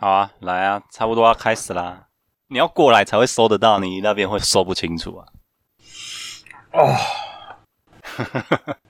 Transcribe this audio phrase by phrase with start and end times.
[0.00, 2.06] 好啊，来啊，差不多要开始啦。
[2.48, 5.26] 你要过来才会收得到，你那边会收不清楚啊。
[6.72, 6.96] 哦，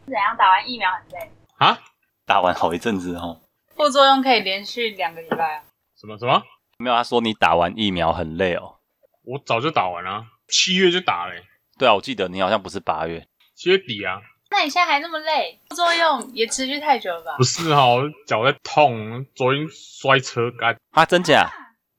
[0.06, 0.36] 怎样？
[0.38, 1.76] 打完疫苗很累，啊？
[2.24, 3.40] 打完好一阵子哦，
[3.74, 5.64] 副作用可以连续两个礼拜啊。
[5.96, 6.44] 什么什么？
[6.78, 8.76] 没有他说你打完疫苗很累哦。
[9.24, 11.42] 我早就打完了，七月就打了欸，
[11.76, 14.20] 对啊，我记得你好像不是八月，七月底啊。
[14.50, 17.44] 那你现在还那么累，副作用也持续太久了吧不？
[17.44, 20.76] 是哈，我脚在痛，昨天摔车干。
[20.90, 21.48] 啊，真假？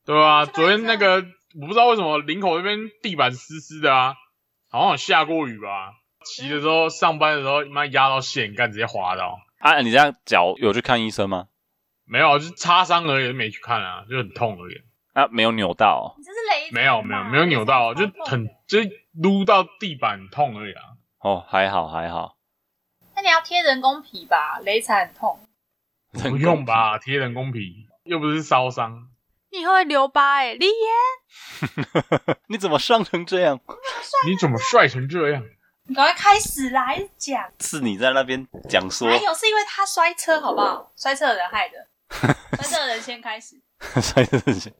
[0.05, 1.23] 对啊，昨天那个
[1.59, 4.15] 我不知道为什么林口那边地板湿湿的啊，
[4.69, 5.93] 好像有下过雨吧。
[6.23, 9.39] 骑的时候上班的时候，妈压到线，杆直接滑到。
[9.59, 11.47] 啊，你这样脚有去看医生吗？
[12.06, 14.75] 没有，就是擦伤而已，没去看啊，就很痛而已。
[15.14, 16.15] 啊，没有扭到、哦。
[16.18, 20.81] 你这是雷没有没有没有扭到，就很就是撸到地板痛而已啊。
[21.20, 22.36] 哦，还好还好，
[23.15, 25.39] 那你要贴人工皮吧，雷才很痛。
[26.14, 29.07] 不用吧，贴人工皮又不是烧伤。
[29.51, 33.59] 你以后会留疤哎、李岩， 你怎么伤成这样？
[34.26, 35.44] 你怎么帅成这样？
[35.88, 37.52] 你赶快开始啦，一讲。
[37.59, 40.92] 是你在那边讲说还有是因为他摔车，好不好？
[40.95, 41.88] 摔车的人害的，
[42.58, 43.62] 摔车的人先开始。
[44.02, 44.73] 摔的事情，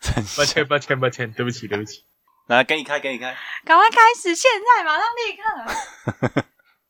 [0.00, 2.04] 真是抱歉抱歉抱歉，对不起对不起。
[2.48, 6.44] 来给你开给你开，赶快开始，现在马上立刻。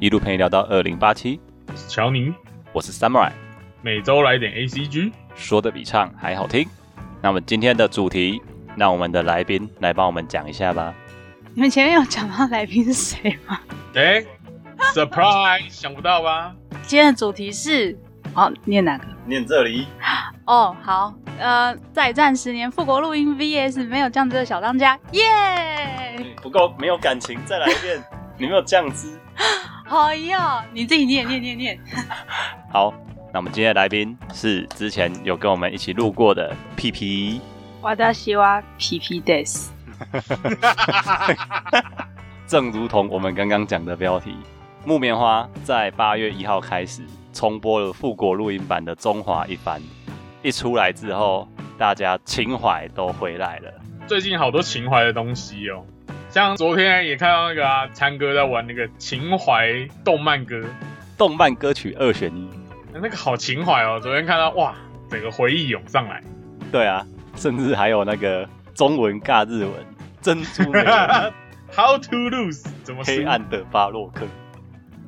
[0.00, 2.34] 一路陪你聊到二零八七，我是乔宁，
[2.72, 3.30] 我是 Samurai，
[3.80, 5.12] 每周来点 ACG。
[5.34, 6.68] 说的比唱还好听。
[7.22, 8.42] 那么今天的主题，
[8.76, 10.92] 让我们的来宾来帮我们讲一下吧。
[11.54, 13.58] 你们前面有讲到来宾是谁吗？
[13.94, 14.24] 哎、
[14.78, 16.54] s u r p r i s e 想不到吧？
[16.82, 17.96] 今天的主题是，
[18.34, 19.06] 哦，念哪个？
[19.26, 19.86] 念这里，
[20.44, 25.22] 哦，好，呃，再战十年，复国录音 VS 没有酱汁的小当家，耶！
[26.42, 28.02] 不够没有感情，再来一遍。
[28.36, 29.16] 你没有酱汁。
[29.94, 31.78] 好呀，你自己念念念念。
[32.68, 32.92] 好，
[33.32, 37.40] 那我们今天的来宾是之前有跟我们一起录过的屁屁。
[37.80, 39.68] 我的希望皮皮 days。
[42.48, 44.34] 正如同我们刚刚讲的标题，
[44.84, 49.80] 木棉花在八月一号开始重播了复国录音版的《中华一番》，
[50.42, 51.46] 一出来之后，
[51.78, 53.72] 大家情怀都回来了。
[54.08, 55.84] 最近好多情怀的东西哦，
[56.34, 59.72] 像昨天也看到那个啊，参哥在玩那个情怀
[60.04, 60.60] 动漫歌，
[61.16, 62.50] 动漫歌曲二选一，
[62.92, 64.00] 那个好情怀哦。
[64.02, 64.74] 昨天看到哇，
[65.08, 66.20] 整个回忆涌上来。
[66.72, 67.06] 对啊，
[67.36, 69.72] 甚至还有那个中文尬日文
[70.20, 70.92] 珍珠美人
[71.72, 74.26] How to lose 怎么黑暗的巴洛克。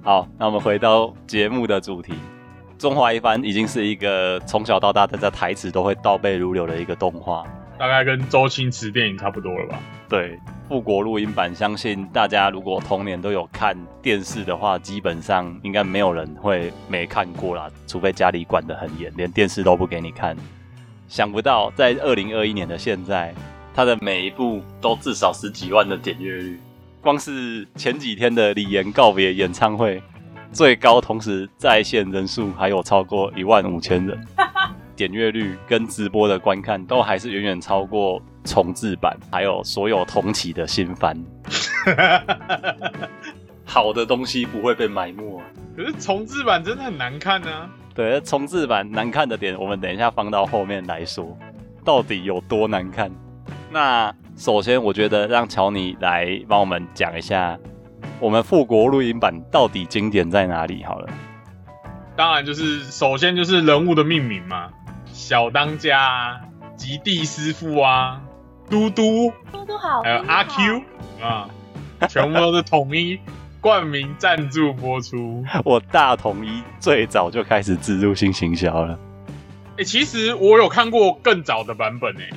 [0.04, 2.12] 好，那我们回到节目的主题，
[2.78, 7.42] 《中华一番》已经是一个从小到大大家台词都会倒背如流的一个动画。
[7.78, 9.78] 大概跟周星驰电影差不多了吧？
[10.08, 20.34] 对，复国录音版，相信大家如果童年都有看电视的话，基本上应该没有人会没看过啦，除非家里管得很严，连电视都不给你看。
[21.06, 23.34] 想不到在二零二一年的现在，
[23.74, 26.58] 它的每一部都至少十几万的点阅率，
[27.02, 30.02] 光是前几天的李岩告别演唱会，
[30.50, 34.18] 最高同时在线人数还有超过一万五千人。
[34.96, 41.16] 点阅率跟直播的观看都还是远远超过重制版，还有所有同期的新番。
[43.64, 45.40] 好的东西不会被埋没。
[45.76, 51.36] 可是重制版真的很难看呢、对，重制版难看的点，我们等一下放到后面来说，
[51.84, 53.10] 到底有多难看。
[53.70, 57.58] 那首先，我觉得让乔尼来帮我们讲一下，
[58.20, 60.82] 我们复国录音版到底经典在哪里？
[60.84, 61.08] 好了，
[62.16, 64.70] 当然就是首先就是人物的命名嘛，
[65.16, 66.40] 小当家啊，
[66.76, 68.20] 极地师傅啊，
[68.68, 70.82] 嘟嘟，嘟嘟好，还有阿 Q
[71.22, 71.48] 啊，
[72.06, 73.18] 全部都是统一
[73.58, 75.42] 冠名赞助播出。
[75.64, 78.98] 我大统一最早就开始植入性行销了。
[79.78, 82.30] 哎、其实我有看过更早的版本诶、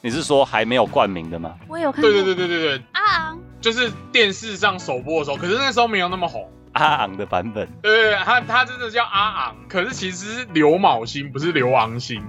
[0.00, 1.56] 你是说还没有冠名的吗？
[1.66, 2.08] 我有看过。
[2.08, 6.48] 对对对对对对，阿昂，就是电视上首播的时候，可是那时候没有那么红。
[6.72, 12.22] 阿昂的版本，对对对，他他真的叫阿昂，可是其实是刘昴星，不是刘昂星，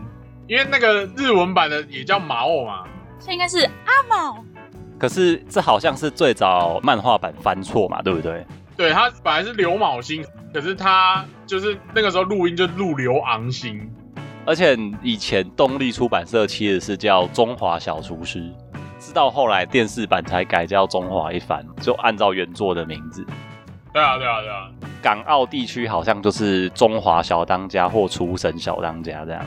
[0.48, 2.84] 因为那个日文版的也叫马偶嘛。
[3.20, 4.44] 这应该是阿毛。
[5.00, 8.46] 可是这好像是最早漫画版翻错嘛，对不对？
[8.76, 13.90] 对他本来是刘昴星，可是他就是那个时候录音就录刘昂星，
[14.46, 18.52] 而且以前动力出版社其实是叫中华小厨师，
[19.00, 23.26] 直到后来电视版才改叫中华一番，就按照原作的名字。
[23.94, 24.70] 对啊，对啊，对啊。
[25.02, 29.46] 港澳地区好像就是中华小当家或厨神小当家这样。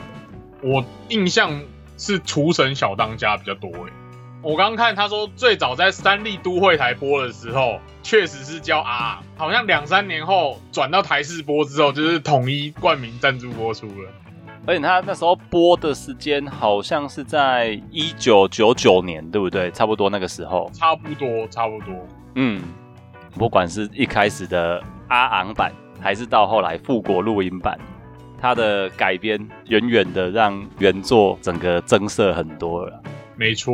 [0.61, 1.59] 我印象
[1.97, 3.91] 是厨神小当家比较多诶。
[4.41, 14.09] 我刚刚看他说，最早在三立都会台播的时候，确实是叫啊，好像两三年后转到台视播之后，就是统一冠名赞助播出了。
[14.65, 19.71] 而且他那时候播的时间好像是在一九九九年，对不对？
[19.71, 20.69] 差不多那个时候。
[20.73, 21.93] 差不多，差不多。
[22.35, 22.61] 嗯，
[23.35, 27.77] 不管是一开始的阿昂版，还是到后来复国录音版，
[28.39, 33.01] 它的改编远远的让原作整个增色很多了。
[33.35, 33.73] 没错。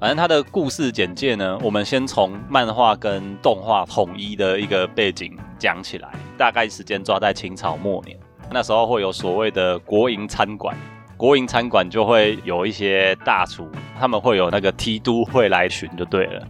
[0.00, 6.08] 反正它的故事简介呢，我们先从漫画跟动画统一的一个背景讲起来。
[6.36, 8.16] 大概时间抓在清朝末年，
[8.48, 10.76] 那时候会有所谓的国营餐馆，
[11.16, 16.46] 国营餐馆就会有一些大厨，他们会有那个提督会来巡就对了。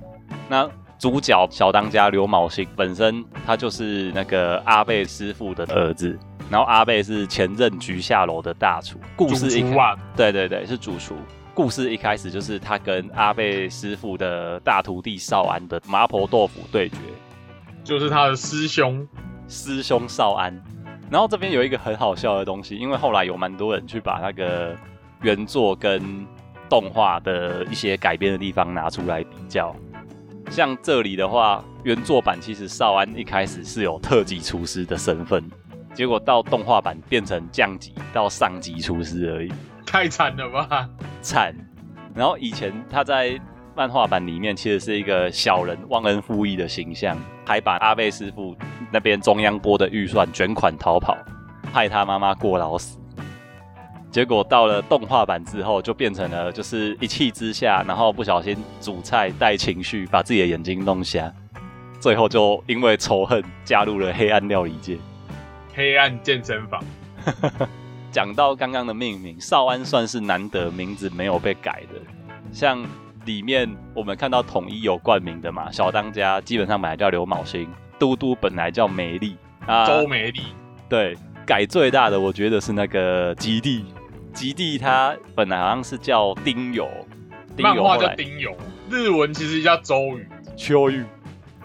[0.46, 0.68] 那
[0.98, 6.18] 主角小当家刘昴星本身他就是那个阿贝师傅的儿子，
[6.50, 8.98] 然后阿贝是前任菊下楼的大厨。
[9.14, 9.62] 故事一
[10.16, 11.14] 对对对，是主厨。
[11.54, 16.96] 故事一开始就是他跟阿贝师傅的大徒弟少安的麻婆豆腐对决，
[17.84, 19.06] 就是他的师兄
[19.46, 20.52] 师兄少安。
[21.10, 24.76] 然后这边有一个很好笑的东西，因为后来有蛮多人去把那个
[25.22, 26.26] 原作跟
[26.68, 29.74] 动画的一些改编的地方拿出来比较。
[30.50, 35.44] 像这里的话，原作版其实少安一开始是有特级厨师的身份，
[35.94, 39.52] 结果到动画版变成降级到上级厨师而已。
[39.86, 40.88] 太惨了吧！
[41.22, 41.54] 惨。
[42.14, 43.40] 然后以前他在
[43.76, 47.16] 漫画版里面其实是一个小人忘恩负义的形象，
[47.46, 48.56] 还把阿贝师傅
[48.90, 51.16] 那边中央拨的预算卷款逃跑，
[51.72, 52.97] 害他妈妈过劳死。
[54.10, 61.32] 结果到了动画版之后，就变成了就是一气之下，然后不小心煮菜带情绪，把自己的眼睛弄瞎，
[62.00, 64.96] 最后就因为仇恨加入了黑暗料理界，
[65.74, 66.82] 黑暗健身房。
[68.10, 72.00] 讲到刚刚的命名，少安算是难得名字没有被改的。
[72.50, 72.82] 像
[73.26, 77.68] 里面我们看到统一有冠名的嘛，小当家基本上本来叫刘卯星，
[77.98, 80.40] 嘟嘟本来叫梅丽啊，周梅丽。
[80.88, 81.14] 对，
[81.46, 83.84] 改最大的我觉得是那个基地，
[84.32, 86.88] 吉地他本来好像是叫丁友，
[87.58, 88.56] 漫画叫丁友，
[88.90, 91.04] 日文其实叫周瑜、秋玉。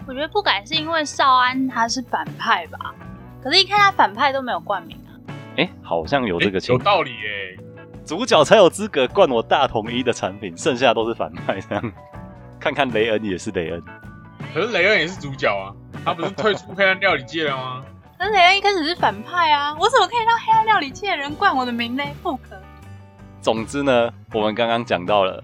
[0.06, 2.94] 我觉得不改是因为少安他是反派吧？
[3.42, 5.10] 可是，一看他反派都没有冠名啊。
[5.56, 7.62] 哎，好像有这个情，有道理哎。
[8.04, 11.58] 主角才有资格冠我大统一的产品，剩下都是反派。
[11.60, 11.92] 这样，
[12.60, 13.82] 看看雷恩也是雷恩，
[14.52, 15.72] 可是雷恩也是主角啊，
[16.04, 17.84] 他不是退出黑暗料理界了吗？
[18.16, 22.04] 但是雷恩一开始是反派啊，我怎么可以让黑暗料理界的人冠我的名呢？
[22.22, 22.56] 不可。
[23.42, 25.42] 总之呢，我们刚刚讲到了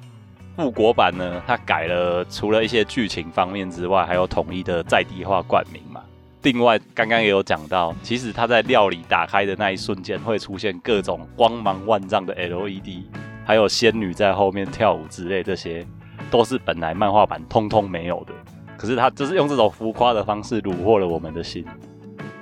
[0.57, 6.01] 复国版呢，它改了除了一些剧情方面之外，还有统一的在地化冠名嘛。
[6.43, 13.05] 另外，刚刚也有讲到，其实它在料理打开的那一瞬间，会出现各种光芒万丈的 LED，
[13.45, 15.87] 还有仙女在后面跳舞之类，这些
[16.31, 18.33] 都是本来漫画版通通没有的。
[18.79, 21.67] 可是他就是用这种浮夸的方式虏获了我们的心。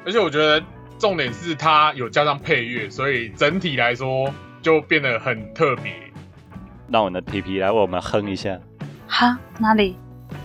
[0.05, 0.65] 而且我觉得
[0.99, 5.93] 重点是它有加上配乐，所以整体来说就变得很特别。
[6.91, 8.59] 让我们的皮皮来为我们哼一下。
[9.07, 9.39] 哈？
[9.59, 9.97] 哪里？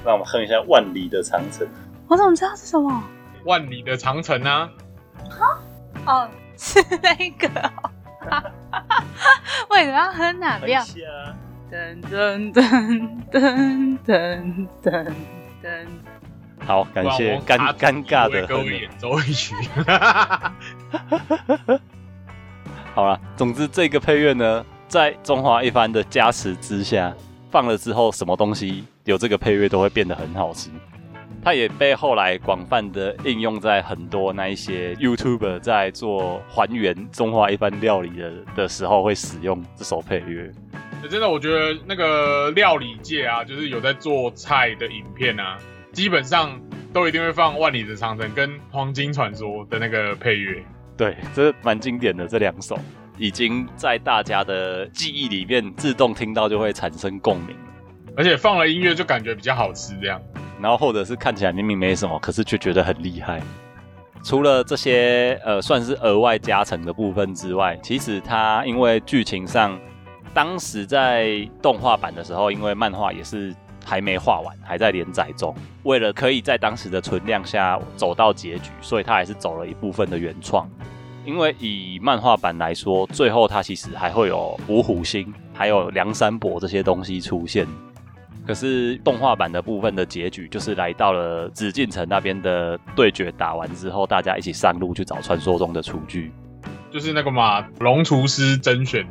[0.05, 1.65] 让我们哼一下《万里的长城》。
[2.07, 3.03] 我怎么知道是什么？
[3.45, 4.69] 万里的长城啊！
[5.29, 5.60] 哈
[6.05, 7.48] 哦，是那个，
[9.69, 10.81] 为什么要哼哪边？
[11.72, 15.12] 噔噔噔噔噔噔
[15.63, 15.88] 噔。
[16.65, 19.53] 好，感谢尴尴尬的歌演奏一曲。
[22.96, 27.13] 好了，总之这个配乐呢，在中华一番的加持之下，
[27.51, 30.70] 放了之后，什么东西有这个配乐都会变得很好吃。
[31.43, 40.50] 它也被后来广泛的应用在很多那一些 YouTuber 在做还原中华一番料理的的时候会使用这首配乐。
[41.10, 45.58] 真的，我觉得那个料理界啊，就是有在做菜的影片啊，
[45.93, 46.59] 基本上
[46.91, 50.62] 都一定会放《万里的长城》跟《黄金传说》的那个配乐。
[50.97, 52.77] 对，这蛮经典的这两首，
[53.19, 57.55] 已经在大家的记忆里面自动听到就会产生共鸣，
[58.17, 60.19] 而且放了音乐就感觉比较好吃这样。
[60.59, 63.39] 然后或者是看起来明明没什么，可是却觉得很厉害。
[64.23, 69.79] 除了这些呃算是额外加成的部分之外，其实它因为剧情上，
[70.33, 73.53] 当时在动画版的时候，因为漫画也是
[73.85, 75.53] 还没画完，还在连载中。
[75.83, 80.69] 为了可以在当时的存量下走到结局，所以他还是走了一部分的原创。
[81.25, 87.65] 因为以漫画版来说，最后它其实还会有五虎星，还有梁山伯这些东西出现。
[88.45, 96.29] 可是动画版的部分的结局，就是来到了紫禁城那边的对决打完之后，大家一起上路去找传说中的厨具。
[96.91, 99.07] 就是那个嘛，龙厨师甄选，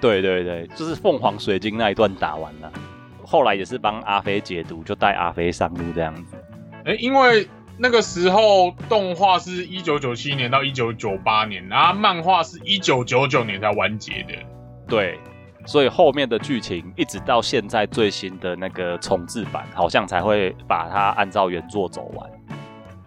[0.00, 2.72] 对对对，就是凤凰水晶那一段打完了，
[3.26, 6.36] 后来也是帮阿飞解毒，就带阿飞上路这样子。
[6.84, 14.34] 哎，因为那个时候动画是一九九七年到一九九八年，然后漫画是一九九九年才完结的。
[14.86, 15.18] 对，
[15.66, 22.30] 所以后面的剧情一直到现在最新的那个重制版，好像才会把它按照原作走完。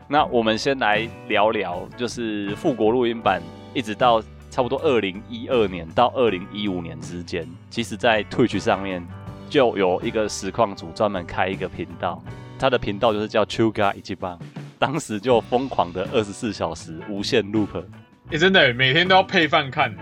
[0.08, 3.42] 那我们先来聊聊，就是复国录音版，
[3.74, 4.22] 一直到
[4.52, 9.08] 差不多二零一二年到二零一五年之间，其实在 Twitch 上面
[9.50, 12.24] 就有一个实况组专门开一个频道，
[12.60, 14.40] 他的频道就是叫 Chuga 一级棒，
[14.78, 17.84] 当时就疯狂的二十四小时无限 loop。
[18.32, 19.94] 哎，真的每天都要配饭看。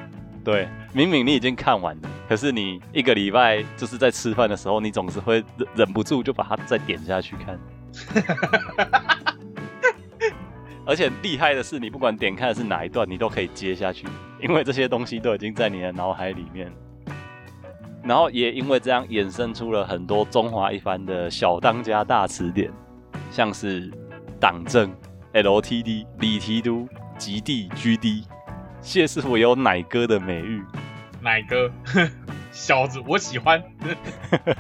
[0.44, 7.60] 对，明明你已经看完了，可是你一个礼拜就是在吃饭的时候，你总是会忍忍不住就把它再点下去看。
[10.86, 14.08] 而且厉害的是，你不管点开的是哪一段，你都可以接下去，
[14.42, 16.72] 因为这些东西都已经在你的脑海里面。
[18.08, 22.72] 然后也因为这样，衍生出了很多中华一番的小当家大词典，
[23.30, 23.92] 像是
[24.40, 24.96] 党政、
[25.34, 26.88] LTD、李提督、
[27.18, 28.24] 极地、GD。
[28.80, 30.64] 谢师傅有奶哥的美誉，
[31.22, 31.70] 奶哥，
[32.54, 33.62] 小子我喜欢。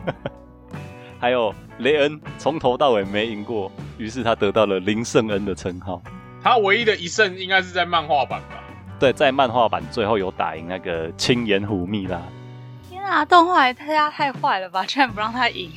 [1.18, 6.02] 还有雷恩从头到尾没赢过，于是他得到了林圣恩的称号。
[6.44, 8.62] 他唯一的一胜应该是在漫画版吧？
[9.00, 12.22] 对，在漫画版最后有打赢那个青岩虎蜜拉。
[13.08, 15.72] 天啊，动画也太太坏了吧，居然不让他赢。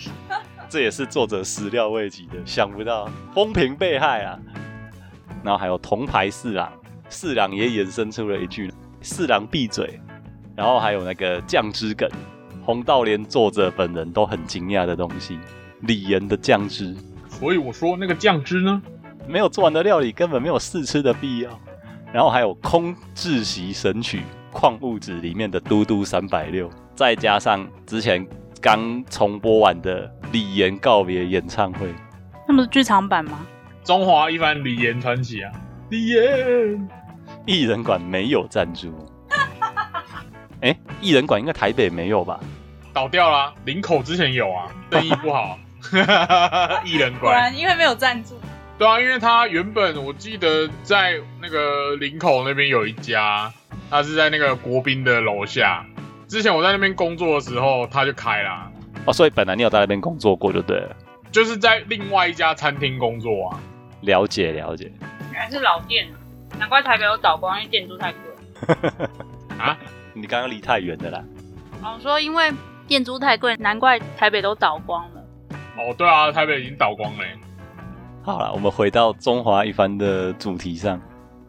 [0.68, 4.36] 这也是作者始料未及的，想不到风平被害啊。
[5.44, 6.72] 然后还有铜牌四郎，
[7.08, 10.00] 四郎也衍生出了一句“四郎闭嘴”。
[10.56, 12.10] 然后还有那个酱汁梗，
[12.64, 15.38] 红道连作者本人都很惊讶的东西——
[15.82, 16.96] 李岩的酱汁。
[17.28, 18.82] 所以我说那个酱汁呢？
[19.28, 21.50] 没有做完的料理根本没有试吃的必要。
[22.12, 26.68] 然后还有空窒息神曲矿物质里面的嘟嘟三百六，
[27.00, 28.28] 再加上之前
[28.60, 31.88] 刚重播完的李岩告别演唱会，
[32.46, 33.38] 那不是剧场版吗？
[33.82, 35.50] 中华一番李岩传奇啊！
[35.88, 36.88] 李岩
[37.46, 38.94] 艺人馆没有赞助。
[40.60, 42.38] 哎，艺人馆应该台北没有吧？
[42.92, 45.58] 倒掉了，林口之前有啊，生意不好。
[46.84, 48.38] 艺人馆果然因为没有赞助。
[48.76, 53.50] 对啊，因为他原本我记得在那个林口那边有一家，
[53.88, 55.82] 他是在那个国宾的楼下。
[56.30, 58.70] 之前我在那边工作的时候，他就开了。
[59.04, 60.94] 哦，所以本来你有在那边工作过就对了。
[61.32, 63.60] 就是在另外一家餐厅工作啊。
[64.02, 64.92] 了解了解。
[65.32, 66.06] 原来是老店，
[66.56, 68.76] 难怪台北有倒光，因为店租太贵。
[69.58, 69.76] 啊？
[70.14, 71.20] 你刚刚离太远的啦。
[71.82, 72.52] 我说因为
[72.86, 75.24] 店租太贵，难怪台北都倒光了。
[75.78, 77.24] 哦，对啊，台北已经倒光了。
[78.22, 81.00] 好了，我们回到中华一番的主题上，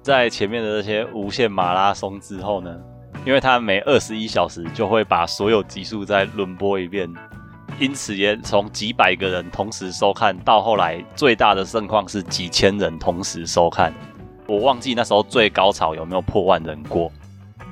[0.02, 2.76] 在前面的这些无限马拉松之后呢，
[3.25, 7.08] 因为它每二十一小时就会把所有集数再轮播一遍，
[7.80, 13.94] 因此也从几百个人同时收看到后来最大的盛况是几千人同时收看。
[14.48, 17.12] 我忘记那时候最高潮有没有破万人过，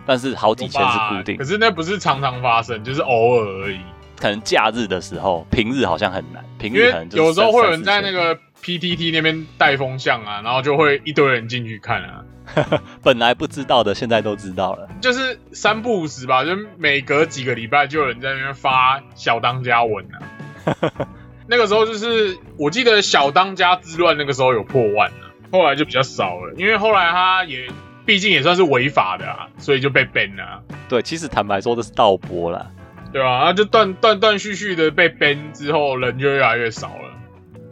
[0.06, 1.36] 但是好几千是固定。
[1.36, 3.80] 可是那不是常常发生，就是偶尔而已。
[4.18, 6.44] 可能假日的时候，平日好像很难。
[6.58, 12.24] 平日可能有时候会有人在那个 PTT 那边带风向啊，然后就会一堆人进去看啊。
[13.04, 14.88] 本来不知道的，现在都知道了。
[15.02, 21.08] 就是三不五时吧，就每隔几个礼拜就有人在那边发小当家文啊。
[21.48, 27.68] 那个时候就是我记得小当家之乱那个时候有破万了，后来就比较少了，因为后来他也
[28.06, 30.64] 毕竟也算是违法的啊，所以就被 ban 了。
[30.88, 32.70] 对，其实坦白说，这是盗播了。
[33.12, 37.09] 对啊，然后就断断断续续的被 ban 之后，人就越来越少了。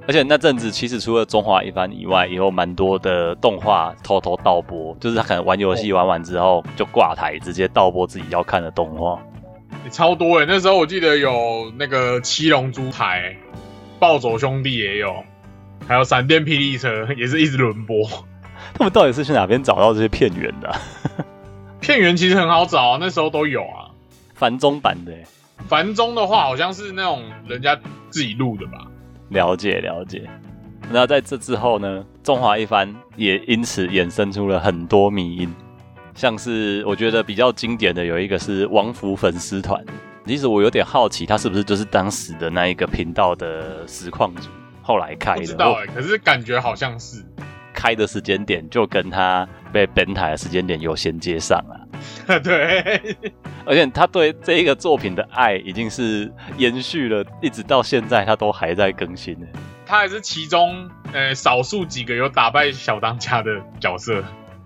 [0.07, 9.21] 而且那阵子其实除了中华一番以外，也有蛮多的动画偷偷盗播，就是他可能玩游戏玩完之后就挂台，直接盗播自己要看的动画。
[9.91, 13.35] 超多哎，那时候我记得有那个七龙珠台、
[13.99, 15.13] 暴走兄弟也有，
[15.85, 18.07] 还有闪电霹雳车也是一直轮播。
[18.75, 20.73] 他们到底是去哪边找到这些片源的？
[21.81, 23.91] 片源其实很好找，那时候都有啊。
[24.33, 25.11] 繁中版的，
[25.67, 27.77] 繁中的话好像是那种人家
[28.09, 28.87] 自己录的吧？
[29.29, 30.29] 了解了解。
[30.89, 35.53] 那在这之后呢，中华一番也因此衍生出了很多迷音，
[36.15, 39.84] 像是我觉得比较经典的有一个是王府粉丝团。
[40.25, 44.50] 其实我有点好奇，他是不是就是当时的那一个频道的实况组
[44.81, 45.39] 后来开的？
[45.39, 47.24] 不知道哎，可是感觉好像是
[47.77, 51.77] 开的时间点就跟他被本台的时间点有衔接上啊。
[52.43, 53.00] 对，
[53.65, 59.46] 而且他对这一个作品的爱已经是延续了，一直到现在他都还在更新呢。
[59.86, 64.24] 他还是其中呃少数几个有打败小当家的角色。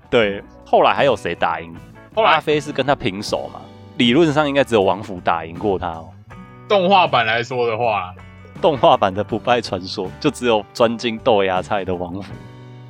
[0.10, 1.74] 对，后来还有谁打赢？
[1.74, 3.60] 阿后来阿飞是跟他平手嘛？
[3.98, 6.10] 理论上应该只有王府打赢过他哦。
[6.68, 8.13] 动画版来说的话，
[8.62, 12.34] 动画版的不败传说就只有专精豆芽菜的王府，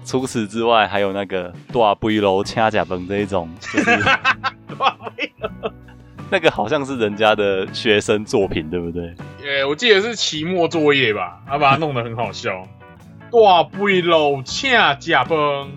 [0.04, 4.00] 除此之外还有那个大背楼掐甲崩这一种，就是
[6.30, 9.14] 那个好像是人家的学生作品，对不对？
[9.44, 12.64] 呃，我记得是期末作业吧，他把它弄得很好笑。
[13.32, 15.70] 大背篓请假崩，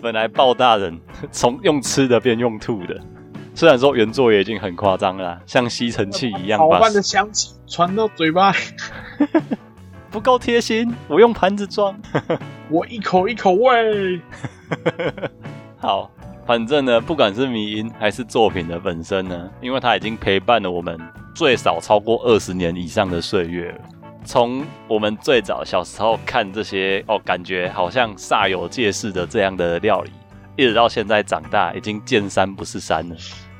[0.00, 3.00] 本来鲍大人 从用吃的变用吐的，
[3.54, 8.58] 虽然说原作也已经很夸张了啦，像吸尘器一样把好饭的香气传到嘴巴里，
[10.14, 11.92] 不够贴心，我用盘子装。
[12.70, 14.20] 我一口一口喂。
[15.76, 16.08] 好，
[16.46, 20.96] 反正呢，不管是迷音还是作品的本身呢，因为它已经陪伴了我们
[21.34, 23.78] 最少超过二十年以上的岁月了。
[24.24, 30.12] 从我们最早小时候看这些哦，感觉好像煞有介事的这样的料理，
[30.54, 33.16] 一直到现在长大，已经见山不是山了。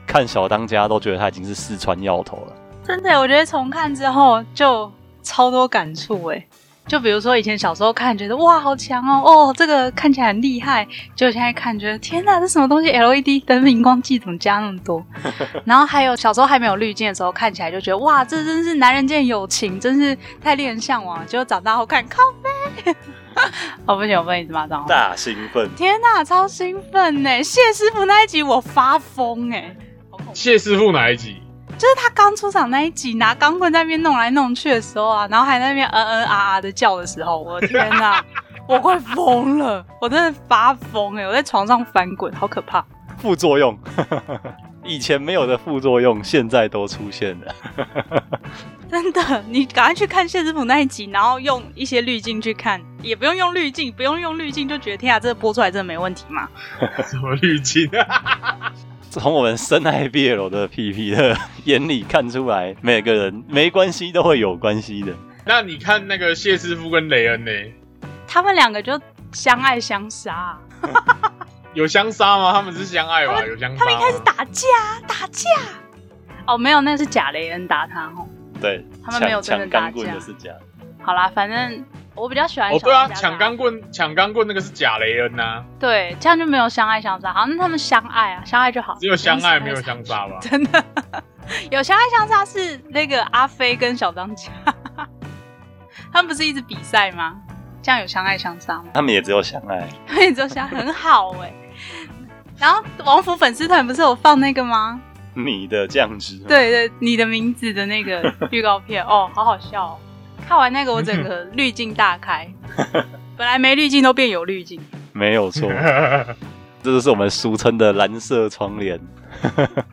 [0.06, 2.52] 看小当家都觉得他已经是四川药头了。
[2.84, 4.88] 真的，我觉得重看之后就
[5.24, 6.46] 超多感触哎。
[6.86, 15.02] 就比如说以前小时候看，觉得哇好强哦，哦这个看起来很厉害，就现在看觉得天哪，这什么东西？LED 灯荧光剂怎么加那么多？
[15.64, 21.24] 然后还有小时候还没有滤镜的时候，看起来就觉得哇，这真是男人间友情，真是太令人向往了。
[21.24, 22.94] 结果长大后看，靠背，
[23.86, 24.86] 哦不行，我不能一直骂脏话。
[24.86, 27.42] 大兴奋，天哪，超兴奋呢！
[27.42, 29.74] 谢师傅那一集我发疯哎，
[30.34, 31.36] 谢师傅哪一集？
[31.76, 38.24] 就是他刚出场那一集，拿钢棍在那边弄来弄去的时候啊，然后还在那边嗯嗯啊啊的叫的时候，我的天哪，
[38.68, 41.26] 我快疯了，我真的发疯哎！
[41.26, 42.84] 我在床上翻滚，好可怕。
[43.18, 43.78] 副作用，
[44.84, 47.54] 以前没有的副作用，现在都出现了。
[48.90, 56.48] 真的，你赶快去看谢师傅那一集，然后用一些滤镜去看，也不用用滤镜，不用用滤镜就觉得天啊，这个播出来真的没问题吗？
[57.06, 57.90] 什么滤镜？
[59.20, 65.12] 从我们深爱 BL 的 PP 的眼里看出来，每个人没关系都会有关系的。
[65.44, 67.52] 那你看那个谢师傅跟雷恩呢？
[68.26, 69.00] 他们两个就
[69.32, 70.58] 相爱相杀，
[71.74, 72.52] 有相杀吗？
[72.52, 73.44] 他们是相爱吧？
[73.46, 73.78] 有相杀？
[73.78, 74.68] 他们一开始打架
[75.06, 75.48] 打架。
[76.46, 78.26] 哦，没有，那是假雷恩打他哦。
[78.60, 80.60] 对，他们没有真的打架的是假的。
[81.00, 87.32] 好啦，反正我比较喜欢哦，对啊，抢钢棍，抢钢棍那个是假雷恩呐、对，这样就没有相爱相杀。
[87.32, 88.96] 好，那他们相爱啊，相爱就好。
[89.00, 90.38] 只有相爱没有相杀吧？
[90.40, 90.84] 真的
[91.70, 94.50] 有相爱相杀是那个阿飞跟小当家，
[96.12, 97.36] 他们不是一直比赛吗？
[97.82, 98.84] 这样有相爱相杀吗？
[98.94, 101.52] 他们也只有相爱，他们也只有相爱，很好哎、
[102.58, 105.00] 然后王府粉丝团不是有放那个吗？
[105.34, 109.98] 你的酱汁。，对对，你的名字的那个预告片哦，好好笑、哦。
[110.46, 112.48] 看完那个我整个滤镜大开，
[113.36, 114.80] 本来没滤镜都变有滤镜。
[115.12, 115.70] 没有错，
[116.82, 119.00] 这就是我们俗称的蓝色窗帘。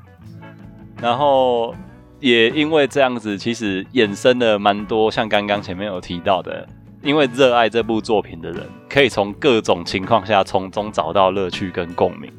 [1.02, 1.74] 然后
[2.20, 6.68] 也因为这样子，其实衍生了蛮多，像刚刚前面有提到的，
[7.02, 12.32] 因为热爱这部作品的人，可以从各种情况下从中找到乐趣跟共鸣，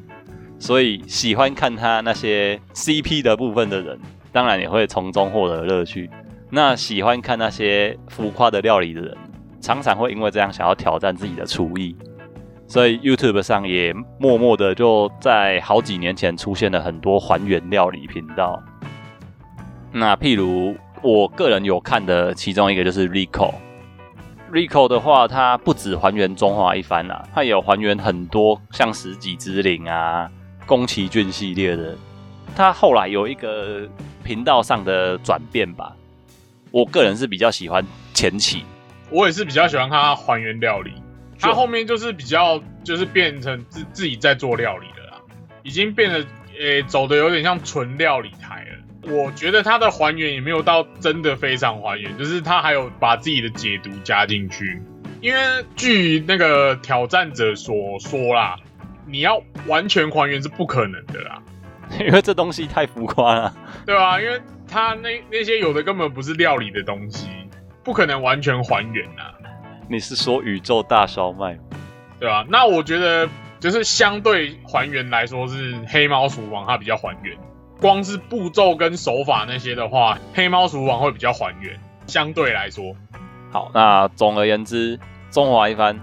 [0.59, 3.99] 所以喜欢看他那些 CP 的部分的人，
[4.31, 6.09] 当然也会从中获得乐趣。
[6.55, 9.17] 那喜欢看那些浮夸的料理的人，
[9.59, 11.95] 常常会因为这样想要挑战自己的厨艺，
[12.67, 18.61] 所以 YouTube 上也默默的就在好几年前出现了很多还原料理频道。
[19.91, 23.55] 那譬如我个人有看的其中一个就是 Rico。
[24.51, 30.29] Rico 的话，它不止还原中华一番啦，它也有还原很多像十几之灵啊、
[30.67, 31.97] 宫崎骏系列的。
[32.55, 33.89] 它后来有一个
[34.23, 35.95] 频道上的转变吧，
[36.73, 38.63] 我个人是比较喜欢前期，
[39.11, 40.91] 我也是比较喜欢看他还原料理，
[41.37, 45.21] 就他后面就是比较就是变成自自己在做料理了啦，
[45.61, 46.25] 已经变得
[46.57, 49.13] 诶、走的有点像纯料理台了。
[49.13, 54.81] 我觉得他的还原也没有到真的非常还原，就是他还有把自己的解读加进去。
[55.21, 55.39] 因为
[55.75, 58.55] 据那个挑战者所说啦，
[59.05, 61.39] 你要完全还原是不可能的啦。
[62.03, 63.53] 因为这东西太浮夸了。
[63.85, 64.41] 对啊，因为
[64.73, 67.27] 他那那些有的根本不是料理的东西，
[67.83, 69.31] 不可能完全还原啊，
[69.87, 71.55] 你是说宇宙大烧麦？
[72.19, 77.37] 对啊、那我觉得就是相对还原来说是黑猫厨房它比较还原，
[77.79, 82.95] 光是步骤跟手法那些的话，黑猫厨房会比较还原，相对来说，
[83.51, 85.95] 好，那总而言之，中华一番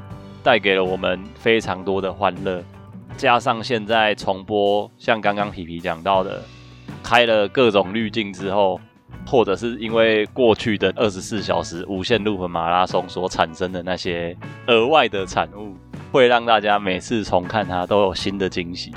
[0.45, 2.63] 带给了我们非常多的欢乐。
[3.17, 6.41] 加上现在重播，像刚刚皮皮讲到的，
[7.11, 8.81] 开了各种滤镜之后，
[9.27, 14.37] 或者是因为过去的二十四小时无限路和马拉松所产生的那些
[14.69, 15.75] 额外的产物，
[16.13, 18.93] 会让大家每次重看它都有新的惊喜。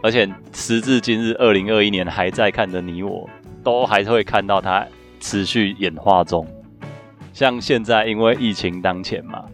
[0.00, 3.28] 而且时至今日，二零二一年还在看的你我，
[3.64, 4.86] 都还是会看到它
[5.18, 6.46] 持续演化中。
[7.32, 9.44] 像现在因为疫情当前嘛，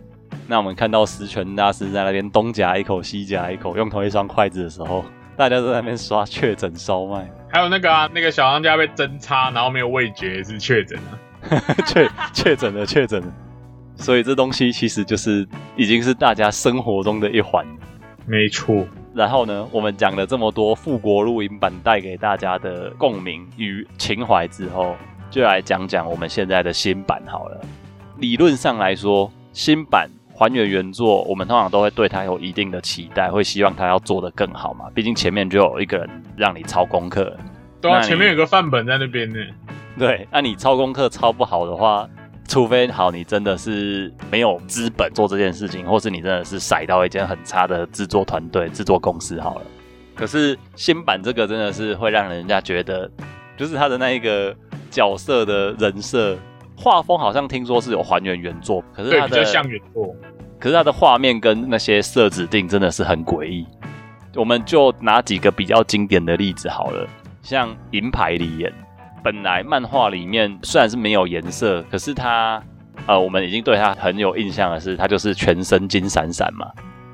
[0.46, 5.02] 那我们看到十全大师在那边东夹一口西夹一口，用同一双筷子的时候，
[5.34, 11.18] 大家都在那边刷确诊烧麦，还有那个啊，那个小当家被针插，然后没有味觉是确诊了。
[11.86, 13.32] 确确诊了，确诊了。
[13.96, 17.64] 所以这东西其实就是已经是大家生活中的一环。
[18.26, 24.96] 没错，然后呢，我们讲了这么多复国录音版带给大家的共鸣与情怀之后，
[25.30, 27.60] 就来讲讲我们现在的新版好了。
[28.18, 34.90] 理论上来说，新版还原原作，我们通常都会对他有一定的期待，会希望他要做得更好嘛。
[34.94, 37.34] 毕竟前面就有一个人让你抄功课，
[37.80, 39.38] 对啊，前面有个范本在那边呢。
[39.98, 42.06] 对，那你抄功课抄不好的话，
[42.46, 49.62] 除非好你真的是没有资本做这件事情，或是你真的是甩到一间很差的制作团队、制作公司好了。
[50.14, 53.10] 可是新版这个真的是会让人家觉得，
[53.56, 54.54] 就是他的那一个
[54.90, 56.36] 角色的人设、
[56.76, 60.14] 画风，好像听说是有还原原作，可是对，他的比较像原作。
[60.58, 63.66] 可是它的画面跟那些设指定真的是很诡异。
[64.34, 67.06] 我们就拿几个比较经典的例子好了，
[67.42, 68.72] 像银牌里眼，
[69.22, 72.62] 本来漫画里面虽然是没有颜色，可是它
[73.06, 76.66] 呃，我们已经对它很有印象的是，它就是全身金闪闪嘛。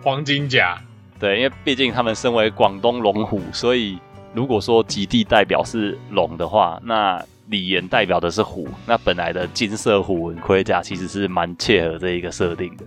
[0.02, 0.78] 黄金甲，
[1.18, 3.98] 对，因为毕竟他们身为广东龙虎，所以
[4.34, 12.84] 如果说极地代表是龙的话，那李岩代表的是虎，那本来的金色虎纹盔甲其实是蛮切合这一个设定的。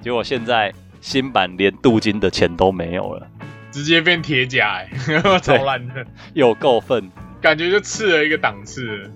[0.00, 3.26] 结果现在新版连镀金的钱都没有了，
[3.72, 4.90] 直接变铁甲、欸，
[5.40, 7.10] 超烂的，有够愤。
[7.40, 9.10] 感觉就次了一个档次了。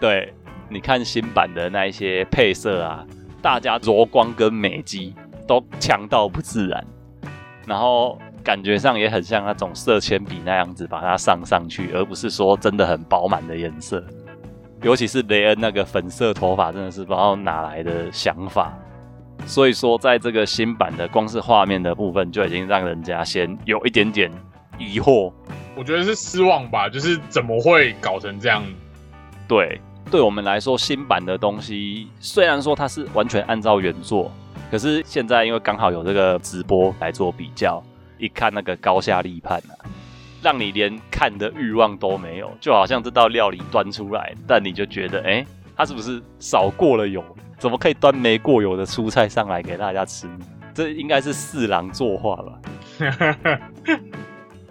[0.00, 0.32] 对，
[0.68, 3.06] 你看新版的那一些配色啊，
[3.40, 5.14] 大家柔光跟美肌
[5.46, 6.84] 都强到不自然，
[7.66, 14.02] 然后感觉上也很像那种色铅笔那样子把它上上去，而不是说真的很饱满的颜色。
[14.82, 18.72] 尤其是雷恩那个粉色头发，真的是不知道哪来的想法。
[19.46, 24.30] 所以说，在这个新版的光是画面的部分，就已经让人家先有一点点
[24.78, 25.32] 疑惑。
[25.76, 28.62] 我觉得是失望吧，就是怎么会搞成这样？
[29.48, 34.30] 对，对我们来说，新版的东西虽然说它是完全按照原作，
[34.70, 37.82] 可是现在因为刚好有这个直播来做比较，
[38.20, 39.74] 一看那个高下立判啊，
[40.42, 45.44] 让你连看的欲望都没有，就好像这道料理端出来，但你就觉得，哎，
[45.76, 47.24] 它是不是少过了油？
[47.58, 50.46] 怎么可以端没过油的蔬菜上来给大家吃呢？
[50.72, 52.60] 这应该是四郎作画吧？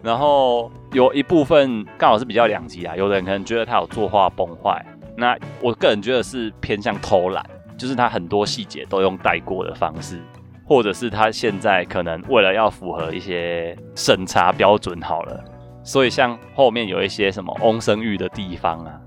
[0.01, 4.83] 然后有一部分刚好是比较两极啊，有的人可能觉得他有作画崩坏，
[5.17, 7.45] 那我个人觉得是偏向偷懒，
[7.77, 10.19] 就是他很多细节都用带过的方式，
[10.69, 15.43] 或者是他现在可能为了要符合一些审查标准好了，
[15.83, 19.01] 所以像后面有一些什么翁生玉的地方啊，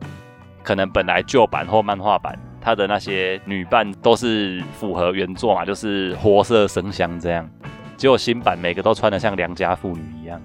[0.65, 7.49] 可能本来旧版或漫画版他的那些女伴都是符合原作嘛，就是活色生香这样，
[7.97, 10.43] 结果新版每个都穿得像良家妇女一样。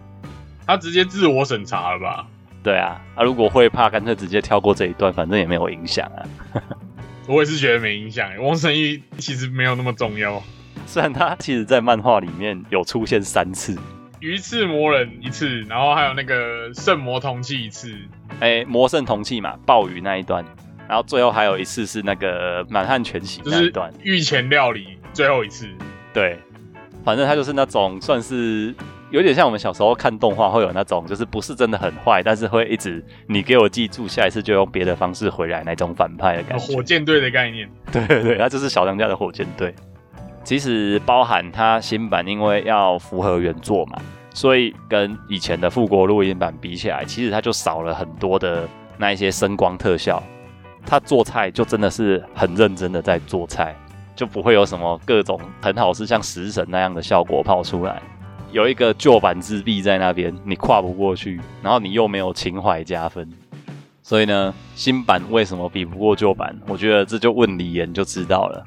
[0.68, 2.28] 他直接自我审查了吧？
[2.62, 6.62] 对啊，啊，如果会怕，干脆直接跳过这一段，反正也没有影响啊。
[7.28, 8.40] 我也是觉得没影响、欸。
[8.40, 10.42] 汪生义其实没有那么重要，
[10.88, 13.78] 虽然他其实在漫画里面有出现三次，
[14.22, 17.94] 鱼刺魔人一次，然后还有那个圣魔铜器一次。
[18.40, 20.46] 哎，魔圣铜器嘛，暴雨那一段，
[20.88, 25.68] 然后最后还有一次是那个满汉全席那一段，御前料理最后一次，
[26.14, 26.40] 对，
[27.04, 28.74] 反正他就是那种算是
[29.12, 36.66] 有点像我们小时候看动画会有那种，就是不是真的很坏，但是会一直你给我记住，下一次就用别的方式回来那种反派的感觉。
[36.74, 37.70] 火箭队的概念。
[37.92, 39.76] 对对对，他就是小当家的火箭队。
[40.48, 44.02] 其实包含它新版，因为要符合原作嘛，
[44.34, 48.66] 所以跟以前的复国录音版比起来，其实它就少了很多的
[48.98, 50.24] 那一些声光特效。
[50.86, 53.76] 他做菜就真的是很认真的在做菜，
[54.16, 58.02] 就不会有什么各种很好吃像食神那样的效果跑出来。
[58.54, 63.30] 有一个旧版之壁在那边，你跨不过去，然后你又没有情怀加分，
[64.02, 66.58] 所以呢，新版为什么比不过旧版？
[66.70, 68.66] 我觉得这就问李岩就知道了。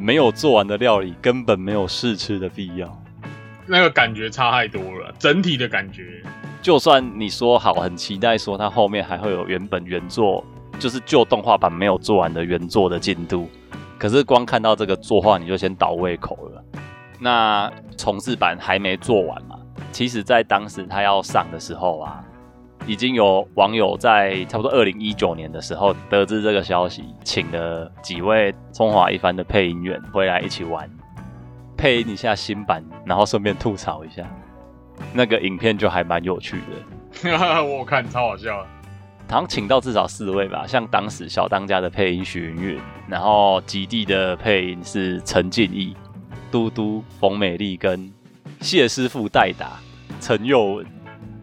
[0.00, 3.02] 没有做完的料理根本没有试吃的必要。
[3.66, 6.22] 那个感觉差太多了，整体的感觉。
[6.60, 10.44] 就算你说好，很期待说它后面还会有原本原作，
[10.78, 13.48] 就是旧动画版没有做完的原作的进度，
[13.98, 16.64] 可是光看到这个作画你就先倒胃口了。
[17.18, 19.56] 那重置版还没做完嘛，
[19.92, 22.24] 其实，在当时它要上的时候啊，
[22.90, 30.90] 已经有网友在差不多二零一九年的时候得知这个消息，请了几位中华一番的配音员回来一起玩，
[31.76, 34.28] 配音一下新版，然后顺便吐槽一下。
[35.12, 36.56] 那个影片就还蛮有趣
[37.22, 38.66] 的，我看超好笑。
[39.28, 45.94] 好像请到至少四位吧，像当时小当家的配音许云云，然后极地的配音是陈静义、
[46.50, 48.12] 嘟嘟、冯美丽跟
[48.60, 49.78] 谢师傅代打
[50.20, 50.99] 陈佑文。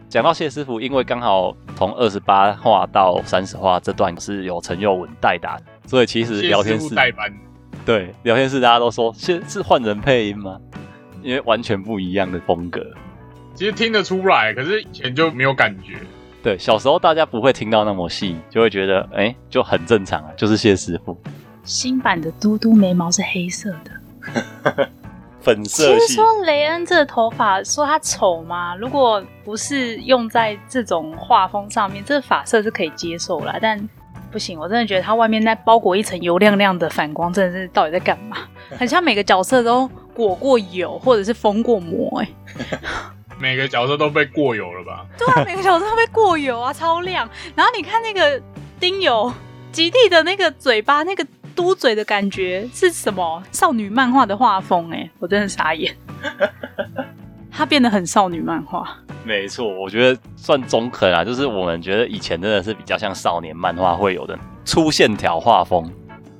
[0.08, 7.30] 讲到谢师傅，因为刚好从二十八话到三十话这段是有陈佑文代打，所以其实聊天室代班，
[7.84, 10.58] 对聊天室大家都说是是换人配音吗？
[11.22, 12.80] 因为完全不一样的风格。
[13.54, 15.98] 其实听得出来，可是以前就没有感觉。
[16.42, 21.14] 对，小时候大家不会听到那么细，就会觉得哎、就很正常啊，就是谢师傅
[21.64, 24.88] 新版的嘟嘟眉毛是黑色的。
[25.38, 26.06] 其粉色系。
[26.08, 28.74] 实说雷恩这个头发，说他丑吗？
[28.76, 33.56] 如果不是用在这种画风上面，这个发色是可以接受啦。
[33.60, 33.88] 但
[34.30, 38.36] 不行，我真的觉得他外面那包裹一层油亮亮的反光，真的是到底在干嘛？
[38.78, 42.28] 很像每个角色都裹过油或者是封过膜、哎，
[43.40, 45.06] 每个角色都被过油了吧？
[45.16, 47.28] 对啊，每个角色都被过油啊，超亮。
[47.54, 48.38] 然后你看那个
[48.78, 49.32] 丁友
[49.72, 51.26] 吉地的那个嘴巴，那个
[51.58, 53.42] 嘟嘴的感觉是什么？
[53.50, 55.92] 少女漫画的画风哎、我真的傻眼。
[57.50, 58.88] 他变得很少女漫画，
[59.24, 65.90] 没错，我觉得算中肯啊，就是我们觉得以前真的是比较像少年漫画会有的粗线条画风，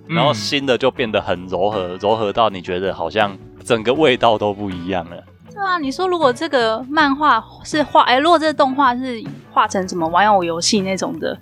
[0.07, 5.17] 然后嗯新的就变得很柔和，柔和到你觉得好像整个味道都不一样了。
[5.53, 11.37] 对啊，你说如果这个漫画是画，哎、如果这个动画是画成什么玩偶游戏那种的，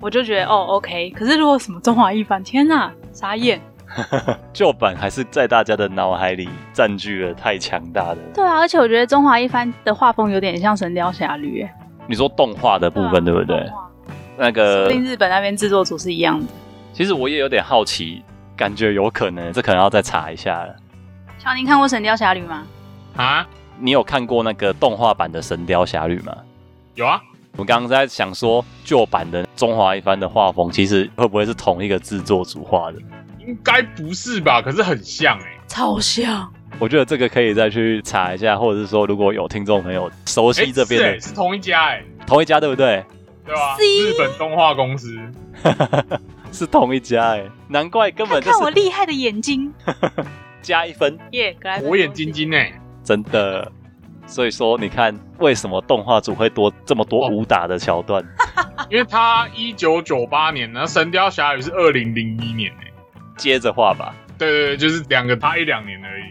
[0.00, 1.10] 我就觉得哦 OK。
[1.10, 3.60] 可是如果什么中华一番，天哪，傻眼。
[4.52, 8.18] 旧版还是在大家的脑海里占据了太强大的。
[8.32, 11.74] 对啊，而且我觉得中华一番的画风有点像《神雕侠侣》哎，
[12.06, 13.56] 你说动画的部分对不对？
[13.58, 13.90] 动画
[14.36, 16.46] 那说个不定日本那边制作组是一样的。
[16.92, 18.22] 其实我也有点好奇，
[18.56, 20.76] 感觉有可能，这可能要再查一下了。
[21.38, 22.62] 小宁看过《神雕侠侣》吗？
[23.16, 23.44] 啊，
[23.80, 26.36] 你有看过那个动画版的《神雕侠侣》吗？
[26.94, 27.20] 有啊，
[27.58, 32.98] 我刚刚在想说，旧版的中华一番的画风，其实会不会是同一个制作组画的？
[33.44, 34.62] 应该不是吧？
[34.62, 36.48] 可是很像哎、超像。
[36.78, 43.04] 我觉得这个可以再去查一下，或者是说，如果有听众朋友熟哎、悉这边的、是欸是同一家哎、同一家，对不对？
[43.44, 43.76] 对吧？
[43.76, 45.18] 是日本动画公司，
[46.52, 49.74] 是同一家哎，难怪根本就是看我厉害的眼睛，
[50.62, 53.72] 加一分，耶、火眼金睛哎、真的。
[54.28, 58.22] 所以说，你看为什么动画组会多这么多哦武打的桥段？
[58.90, 62.92] 因为他一九九八年，然后《神雕侠侣》是二零零一年哎、
[63.36, 64.14] 接着画吧。
[64.38, 66.24] 对对对，就是两个差一两年而已。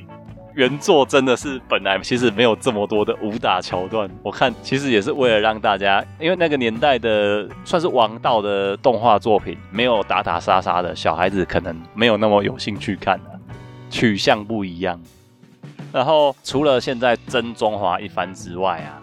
[0.54, 13.40] 原作真的是本来其实没有这么多的武打桥段，我看其实也是为了让大家，因为那个年代的算是王道的动画作品，没有打打杀杀的，小孩子可能没有那么有兴趣看的、
[13.90, 15.00] 取向不一样。
[15.94, 19.02] 然后除了现在真中华一番之外啊，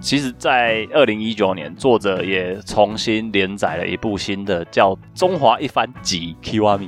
[0.00, 6.78] 其实，在二零一九年，作者也重新连载了一部新的叫《中华一番集 Kiwami》，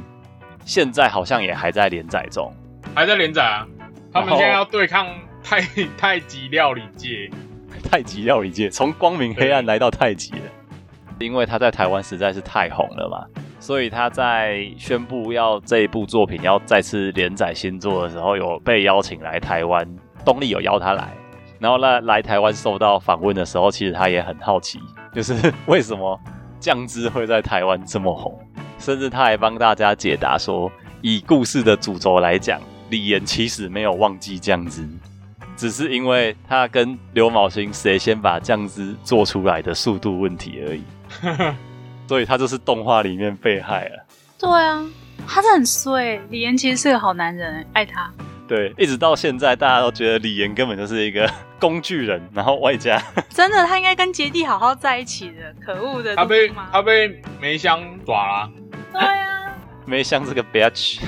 [0.64, 2.53] 现在好像也还在连载中。
[2.94, 3.66] 还在连载啊。
[4.12, 5.07] 他们现在要对抗
[5.42, 5.61] 太
[5.96, 7.31] 太极料理界，
[7.90, 10.42] 太极料理界从光明黑暗来到太极了，
[11.20, 13.27] 因为他在台湾实在是太红了嘛，
[13.68, 19.87] 所以他在宣布要这一部作品要再次连载新作的时候，有被邀请来台湾，
[20.24, 21.14] 东立有邀他来，
[21.59, 24.81] 然后来来台湾受到访问的时候，其实他也很好奇，
[25.12, 25.35] 就是
[25.66, 26.18] 为什么
[26.59, 28.40] 酱汁会在台湾这么红，
[28.78, 34.88] 甚至他还帮大家解答说，以故事的主轴来讲，李岩其实没有忘记酱汁。
[35.59, 40.83] 只是因为他跟刘昴星谁先把酱汁做出来的速度问题而已，
[42.09, 44.05] 所以他就是动画里面被害了。
[44.38, 44.85] 对啊，
[45.27, 46.21] 他是很衰。
[46.31, 48.11] 李岩其实是个好男人，爱他。
[48.49, 55.55] 对，一直到现在，大家都觉得李岩根本就是一个 工具人，然后外加 真的，他应该跟杰弟好好在一起的。
[55.64, 58.51] 可恶的他被他被梅香抓了，
[58.90, 59.53] 对啊，
[59.85, 61.01] 梅香这个 bitch。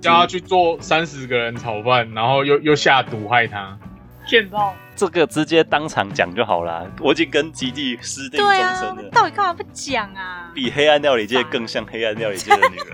[0.00, 3.78] 叫他去做三十个人炒饭，然后又又下毒害他。
[4.26, 4.74] 卷爆。
[5.02, 10.48] 这个直接当场讲就好啦，我已经跟基地私定终身了，，到底干嘛不讲啊？
[10.54, 12.86] 比黑暗料理界更像黑暗料理界的女人。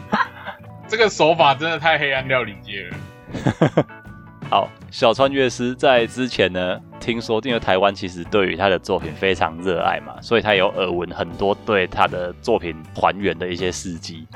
[0.88, 3.86] 这个手法真的太黑暗料理界了。
[4.48, 14.26] 好，小川乐师在之前呢，听说因为台湾其实对于他的作品非常热爱嘛，所以他有耳闻很多对他的作品还原的一些事迹。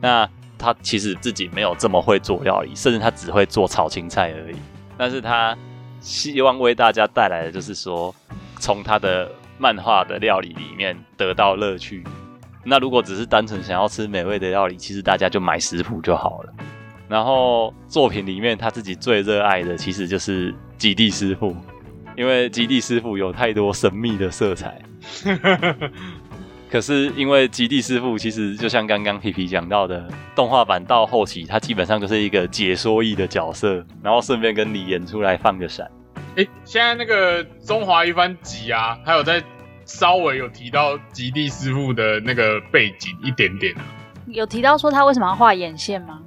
[0.00, 4.56] 那他其实自己没有这么会做料理，甚至他只会做炒青菜而已。
[4.96, 5.58] 但是他
[6.04, 8.14] 希望为大家带来的就是说，
[8.60, 12.04] 从他的漫画的料理里面得到乐趣。
[12.62, 16.52] 那如果只是单纯想要吃美味的料理，其实大家就买食谱就好了。
[17.08, 21.56] 然后作品里面他自己最热爱的，其实就是极地师傅，
[22.18, 24.82] 因为极地师傅有太多神秘的色彩。
[26.74, 35.88] 可是因为极地师傅其实就像刚刚皮皮讲到的，动画版到后期，他基本上就是一个解说役的角色，然后顺便跟你演出来放个闪。
[36.34, 39.40] 哎，现在那个中华一番集啊，还有在
[39.84, 43.82] 稍微有提到极地师傅的那个背景一点点啊。
[44.26, 46.22] 有提到说他为什么要画眼线吗？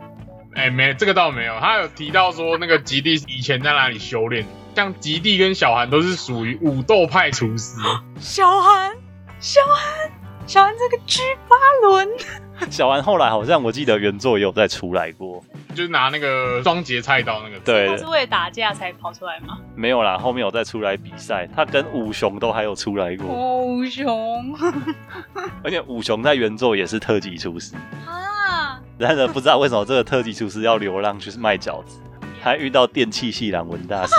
[0.56, 1.60] 哎，没，这个倒没有。
[1.60, 7.76] 他有提到说那个极地以前在哪里修炼，像极地跟小韩都是属于武斗派厨师。
[8.18, 8.96] 小韩，
[9.42, 10.10] 小韩，
[10.48, 12.08] 小安这个 G 八轮，
[12.72, 15.44] 小安后来好像我记得原作也有再出来过，
[15.76, 17.60] 就是拿那个双节菜刀那个。
[17.60, 17.90] 对。
[17.90, 19.58] 他是为了打架才跑出来吗？
[19.76, 24.56] 没有啦，后面有再出来比赛，他跟五雄都还有出来过，哦、五雄。
[25.64, 32.00] 而且五雄在原作也是特级厨师，啊，然而不知道为什么这个特级厨师要流浪去卖饺子，
[32.42, 34.16] 还遇到电器系郎文大师。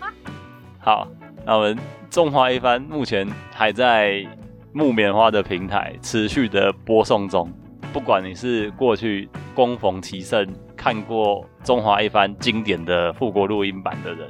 [0.80, 1.06] 好，
[1.44, 1.78] 那我们
[2.10, 4.26] 中华一番目前还在
[4.72, 7.52] 木棉花的平台持续的播送中。
[7.92, 14.26] 不管你是过去恭逢其盛看过中华一番经典的复国录音版的人，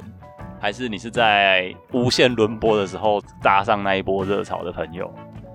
[0.59, 5.09] 还是你是在无限轮播的时候搭上那一波热潮的朋友，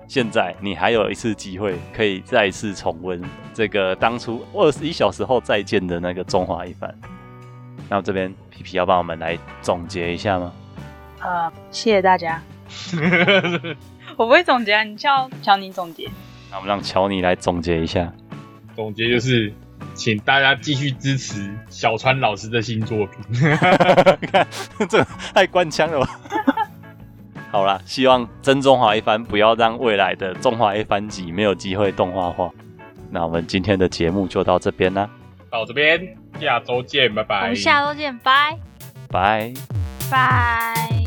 [0.07, 3.21] 现在你还有一次机会可以再次重温
[3.53, 6.91] 这个当初二十一小时后再见的那个中华一番。
[7.87, 10.51] 那这边皮皮要帮我们来总结一下吗？
[11.21, 12.41] 呃，谢谢大家。
[14.19, 16.05] 我不会总结啊，你叫乔尼总结。
[16.51, 18.11] 那我们让乔尼来总结一下。
[18.75, 19.53] 总结就是，
[19.93, 23.49] 请大家继续支持小川老师的新作品。
[24.29, 24.45] 看
[24.89, 25.01] 这
[25.33, 26.19] 太官腔了吧？
[27.49, 32.51] 好啦，希望真中华一番不要让未来的中华一番集没有机会动画化。
[33.09, 35.09] 那我们今天的节目就到这边啦，
[35.49, 37.43] 到这边，下周见，拜拜。
[37.43, 38.59] 我们下周见，拜
[39.09, 39.53] 拜。
[40.11, 40.98] 拜。